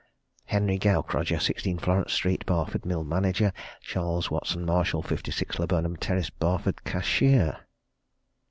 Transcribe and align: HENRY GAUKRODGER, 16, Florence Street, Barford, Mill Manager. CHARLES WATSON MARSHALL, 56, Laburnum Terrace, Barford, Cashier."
HENRY 0.45 0.79
GAUKRODGER, 0.79 1.39
16, 1.39 1.77
Florence 1.77 2.13
Street, 2.13 2.43
Barford, 2.47 2.87
Mill 2.87 3.03
Manager. 3.03 3.53
CHARLES 3.83 4.31
WATSON 4.31 4.65
MARSHALL, 4.65 5.03
56, 5.03 5.59
Laburnum 5.59 5.95
Terrace, 5.95 6.31
Barford, 6.31 6.83
Cashier." 6.83 7.57